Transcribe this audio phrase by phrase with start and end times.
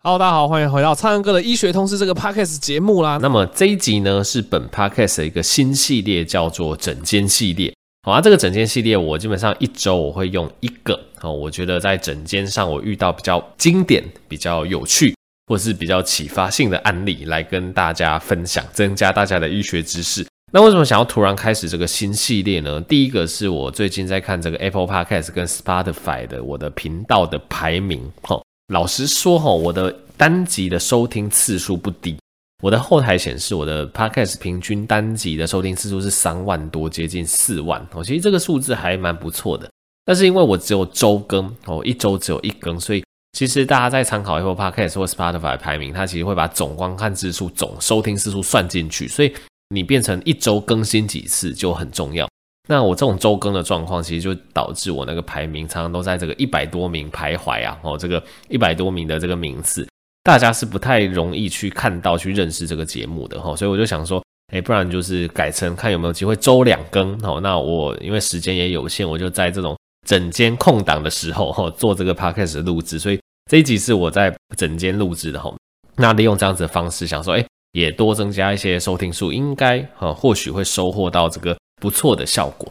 [0.00, 3.18] Hello，大家好，欢迎回到苍蓝鸽的医学通识这个 podcast 节目啦。
[3.20, 7.74] 那么这一集呢，是本 podcast 的一个新系列，叫做诊间系列。
[8.06, 15.16] 好啊，这个诊间系列我基本上一周我会用一个好，我觉得在诊间上我遇到比较经典、比较有趣，
[15.48, 20.24] 或是比较启发性的案例来跟大家分享，增加大家的医学知识。
[20.52, 22.80] 那为什么想要突然开始这个新系列呢？
[22.82, 28.40] 第一个是我最近在看这个 Apple Podcast 跟 Spotify 的我的频道的排名，哈。
[28.68, 32.18] 老实说哈，我的单集的收听次数不低，
[32.62, 38.04] 我的后台显示我的 podcast 平均单集的收听次数是三万多，接近四万哦。
[38.04, 39.70] 其实这个数字还蛮不错的，
[40.04, 43.02] 但是因为我只有周更哦，一周只有一更，所以
[43.32, 49.32] 其实大家在参考 Apple Podcast 或 Spotify 排名，它其实会把总观看次数、总收听次数算进去，所以
[49.70, 52.28] 你变成一周更新几次就很重要。
[52.70, 59.88] 那我这种周更的状况，其实就导致我那个排名常常都在这个一百多名徘徊啊，哦，这个一百多名的这个名次，
[60.22, 69.74] 大家是不太容易去看到、去认识这个节目的哈，所以我就想说，哎，不然就是改成看有没有机会周两更，哦，那我因为时间也有限，我就在这种
[70.06, 73.18] 整间空档的时候，哈，做这个 podcast 的录制，所以
[73.50, 75.50] 这一集是我在整间录制的哈，
[75.96, 81.56] 那利用这样子的方式，想说，哎，也多增加一些收听数，应该哈，或许会收获到这个。
[81.78, 82.68] 不错的效果。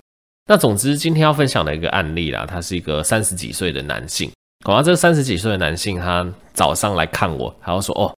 [0.49, 4.31] 那总之，今天要分享的一个案例啦，他是一个三十几岁的男性。
[4.65, 8.15] 好啊，这个三十几岁的男性，他早上来看我，他就说：“哦，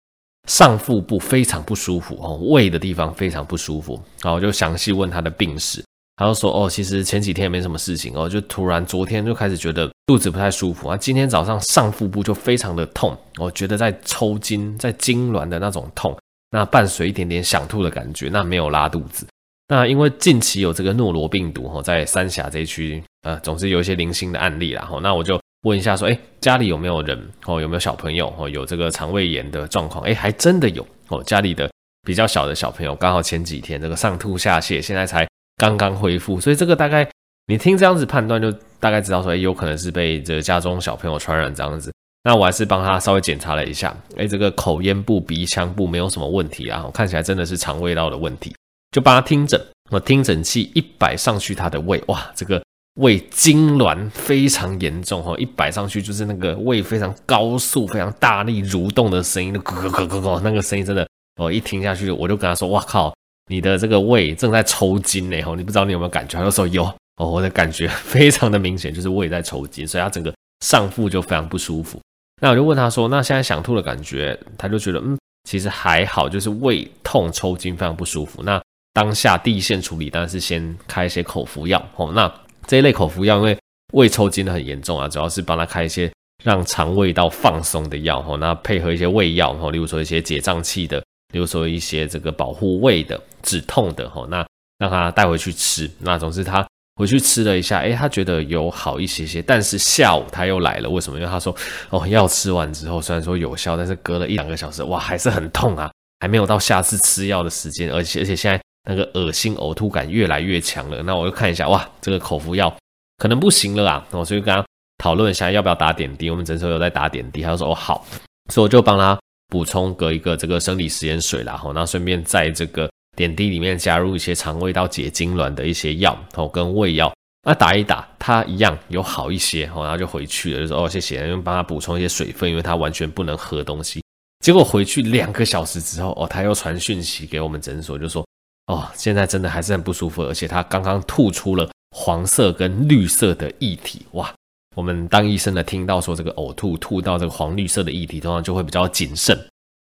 [0.48, 5.84] 上腹部非常不舒服哦，胃的地方非常不舒服。”然后我就详细问他的病史，
[6.18, 16.16] 他就说：“哦，其实前几天没什么事情哦，就突然昨天就开始觉得肚子不太舒服啊，今天早上上腹部就非常的痛，我觉得在抽筋，在痉挛的那种痛，
[16.52, 19.26] 那伴随一点点想吐的感觉，那没有拉肚子。”
[19.70, 25.00] 那因为近期有这个诺罗病毒哈，在三峡这一区，呃，总是有一些零星的案例啦哈。
[25.04, 30.04] 那我就问一下说，哎，家里有没有人哦，有没有小朋友哦，有这个肠胃炎的状况？
[30.06, 31.70] 哎，还真的有哦，家里的
[32.04, 37.06] 比较小的小朋友，刚好前几天这个上吐下泻，现在才刚刚恢复，所以这个大概
[37.48, 38.50] 你听这样子判断，就
[38.80, 41.92] 大概知道说，哎，有可能是被这个家中小朋友传染这样子。
[42.24, 48.56] 那我还是帮他稍微检查了一下，哎，这个口咽部、鼻腔部没有什么问题啊，看起来真的是肠胃道的问题。
[48.92, 52.64] 就帮他听诊，我听诊器一摆上去，他的胃哇，这个
[52.96, 61.08] 胃痉挛非常严重哈，一摆上去就是那个胃非常高速、非常大力蠕动的声音，咯咯咯咯咯，那个声音真的，
[61.42, 63.14] 我一听下去，我就跟他说，哇靠，
[63.50, 66.38] 你的这个胃正在抽筋呢，吼，你不知道你有没有感觉？
[66.38, 66.84] 他就说有，
[67.18, 70.34] 哦，我的感觉非常的明显，就是胃在抽筋，所以他整个
[70.66, 72.00] 上腹就非常不舒服。
[72.42, 75.18] 那我就问他说，那现在想吐的感觉，他就觉得嗯，
[75.50, 78.42] 其实还好，就是胃痛抽筋非常不舒服。
[78.44, 78.62] 那
[78.98, 82.12] 当下第一线处理当然是先开一些口服药哦。
[82.16, 82.28] 那
[82.66, 83.56] 这一类口服药，因为
[83.94, 86.12] 胃抽筋的很严重啊，主要是帮他开一些
[86.44, 88.36] 让肠胃道放松的药哦。
[88.38, 90.98] 那配合一些胃药哦，例如说一些解胀气的，
[91.32, 94.26] 例如说一些这个保护胃的、止痛的哦。
[94.32, 94.44] 那
[94.80, 95.88] 让他带回去吃。
[96.00, 99.44] 那总之他回去吃了一下，诶，他觉得有好一些些。
[99.44, 101.20] 但是下午他又来了，为什么？
[101.20, 101.56] 因为他说
[101.92, 108.60] 哦，药吃完之后虽然说有效，但是隔了一两个小时，哇，还是很痛啊，还没有到下次吃药的时间，而且而且现在。
[108.90, 112.74] 那个恶心呕吐感越来越强了，那我就看一下，哇，这个口服药
[113.18, 114.66] 可能不行了啊，我所以跟他
[114.98, 116.30] 讨论一下要不要打点滴。
[116.30, 118.08] 我们诊所有在打点滴，他就说哦好，
[118.50, 127.14] 所以我就帮他补充隔一个这个生理食盐水啦，吼，那顺便在这个点滴里面加入一些肠胃道解痉挛的一些药，吼，跟胃药，
[127.46, 134.02] 那打一打，他一样有好一些，吼，然后就回去了，就说哦谢谢，因为帮他补充一些水分，因为他完全不能喝东西。
[134.46, 138.26] 结果回去两个小时之后，哦，他又传讯息给我们诊所，就说。
[138.68, 144.34] 哦，现在真的还是很不舒服，而且他刚刚吐出了黄色跟绿色的液体，哇！
[144.76, 149.40] 我们当医生的听到说这个呕吐吐到这个黄绿色的液体，通常就会比较谨慎，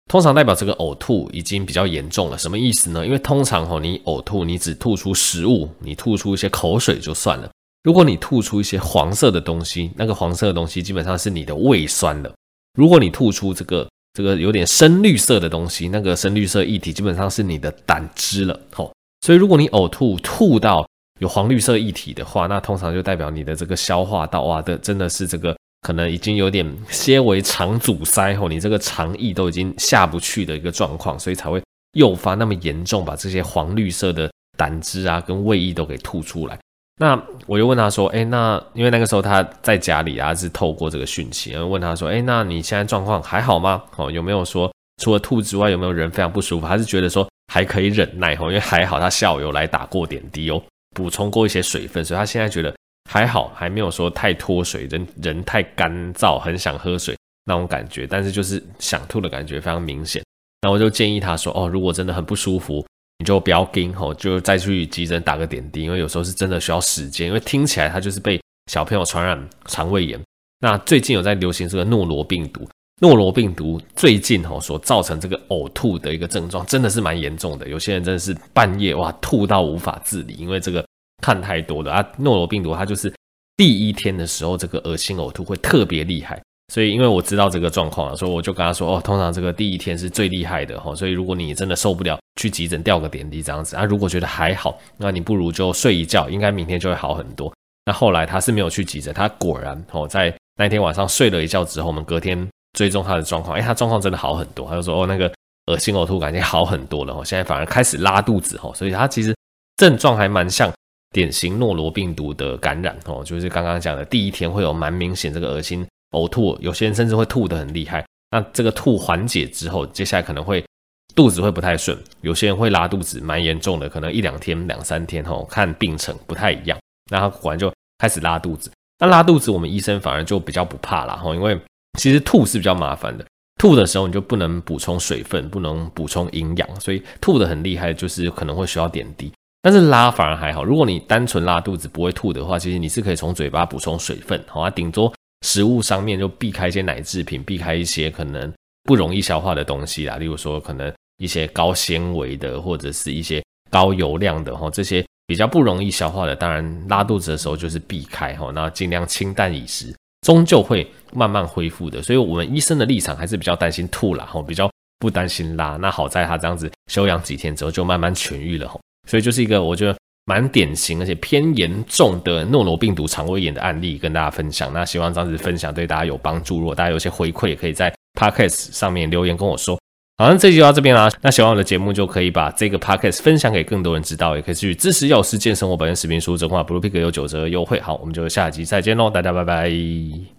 [0.10, 2.38] 通常代表这个呕吐已经比较严重了。
[2.38, 3.04] 什么意思呢？
[3.06, 7.50] 因为通常哦，你呕吐你只吐出食物，你吐出一些口水就算了，
[7.84, 12.32] 如果你吐出一些黄色的东西，那个黄色的东西基本上是你的胃酸了。
[12.78, 13.90] 如果你吐出这个。
[14.16, 18.92] 这个有点深绿色的东西，那个深绿色液体基本上是你的胆汁了，吼。
[19.20, 20.88] 所以如果你呕吐吐到
[21.20, 31.62] 有黄绿色液体的话，那通常就代表你的这个消化道啊的真的是这个可能已经有点些微肠阻塞，吼，你这个肠液都已经下不去的一个状况，所以才会
[31.94, 36.58] 诱发那么严重，把这些黄绿色的胆汁啊跟胃液都给吐出来。
[36.98, 43.84] 那我就问他说：“哎，那因为那个时候他在家里啊，是透过这个讯息，然后问他说：‘哎，那你现在状况还好吗？
[43.98, 44.72] 哦，有没有说
[45.02, 46.66] 除了吐之外，有没有人非常不舒服？
[46.66, 48.34] 还是觉得说还可以忍耐？
[48.36, 50.62] 哦，因为还好他下午有来打过点滴哦，
[50.96, 52.74] 补充过一些水分，所以他现在觉得
[53.10, 57.16] 还好，还没有说太脱水，人人太干燥，很想喝水。
[57.48, 60.24] 那种感觉，但是就是想吐的感觉非常明显。
[60.64, 62.84] 那我就建议他说，哦，如果真的很不舒服，
[63.20, 68.42] 你就不要惊吼，就再去急诊打个点滴，因为有时候是真的需要时间，因为听起来他就是被
[68.72, 70.20] 小朋友传染肠胃炎。
[70.60, 72.68] 那最近有在流行这个诺罗病毒，
[73.02, 77.68] 诺罗病毒最近吼所造成这个呕吐的一个症状，真的是蛮严重的。
[77.68, 80.86] 有些人真的是半夜哇吐到无法自理，因为这个
[81.22, 82.06] 看太多了啊。
[82.18, 83.14] 诺罗病毒它就是
[83.58, 86.42] 第一天的时候，这个恶心呕吐会特别厉害。
[86.74, 90.96] 所以因为我知道这个状况了，所以我就跟他说哦，通常这个第一天是最厉害的哈。
[90.96, 93.84] 所以如果你真的受不了，去急诊吊个点滴这样子啊。
[93.84, 97.54] 如果觉得还好，那你不如就睡一觉，应该明天就会好很多。
[97.86, 100.34] 那后来他是没有去急诊，他果然哦在。
[100.58, 102.48] 那天晚上睡了一觉之后，我们隔天
[102.78, 104.66] 追踪他的状况，哎，他状况真的好很多。
[104.70, 105.30] 他就说，哦，那个
[105.66, 109.36] 恶心呕吐感觉好很多了，哦现在反而开始拉肚子哦，所以他其实
[109.76, 110.72] 症状还蛮像
[111.12, 115.86] 典型诺罗病毒的感染，哦，就是刚刚讲的第一天会有蛮明显这个恶心
[116.16, 118.06] 呕吐，有些人甚至会吐得很厉害。
[118.32, 120.66] 那这个吐缓解之后，接下来可能会
[121.14, 126.78] 肚子会不太顺，有些人会拉肚子，蛮严重的，可能一两天、两三天，吼，看病程不太一样。
[127.12, 128.72] 那他果然就开始拉肚子。
[129.00, 131.60] 那拉肚子，我们医生反而就比较不怕啦，哈，因为
[132.00, 133.26] 其实吐是比较麻烦的，
[133.62, 139.32] 吐的时候你就不能补充水分，不能补充营养，所以吐得很厉害，就是可能会需要点滴。
[139.62, 145.12] 但是拉反而还好，如果你单纯拉肚子不会吐的话，其实你是可以从嘴巴补充水分，好啊，顶多
[145.46, 148.52] 食物上面就避开一些奶制品，避开一些可能
[148.84, 155.06] 不容易消化的东西啦，例如说可能一些高纤维的，或者是一些高油量的，哈，这些。
[155.28, 162.00] 比较不容易消化的，当然拉肚子的时候就是避开哈，那尽量清淡饮食，终究会慢慢恢复的。
[162.04, 164.70] 所以，我们医生的立场还是比较担心吐啦，哈，比较
[165.00, 165.78] 不担心拉。
[165.78, 168.80] 那好在他这样子休养几天之后，就慢慢痊愈了哈。
[169.08, 174.74] 所以，就是一个我觉得蛮典型而且偏严重的诺罗病毒肠胃炎的案例跟大家分享。
[174.74, 176.60] 那希望这样子分享对大家有帮助。
[176.60, 179.80] 如果大家有些回馈，也可以在 Podcast 上面留言跟我说。
[180.18, 181.12] 好，那这集就到这边啦。
[181.22, 187.82] 那喜欢我的节目，就可以把这个 podcast 分享给更多人知道，也可以去支持药师健生活本人视频书，整话 Blue Pick 有九折优惠。
[187.82, 190.36] 好，我们就下集再见喽，大家拜拜。